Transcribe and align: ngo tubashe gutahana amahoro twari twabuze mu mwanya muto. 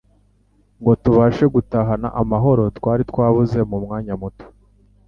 ngo 0.81 0.91
tubashe 1.03 1.45
gutahana 1.55 2.07
amahoro 2.21 2.63
twari 2.77 3.03
twabuze 3.11 3.59
mu 3.69 3.77
mwanya 3.83 4.13
muto. 4.21 4.45